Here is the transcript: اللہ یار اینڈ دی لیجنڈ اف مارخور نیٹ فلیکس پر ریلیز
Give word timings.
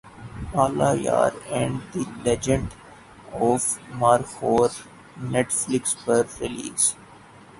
اللہ 0.61 0.93
یار 0.99 1.31
اینڈ 1.49 1.75
دی 1.93 2.03
لیجنڈ 2.23 2.67
اف 3.41 3.63
مارخور 3.95 4.69
نیٹ 5.31 5.51
فلیکس 5.51 5.95
پر 6.05 6.21
ریلیز 6.39 6.81